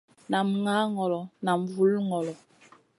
Nam 0.31 0.47
ŋah 0.63 0.85
ŋolo 0.95 1.21
nam 1.45 1.59
vul 1.73 1.93
ŋolo. 2.09 2.33